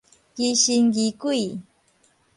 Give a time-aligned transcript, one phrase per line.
[0.33, 1.59] 疑神疑鬼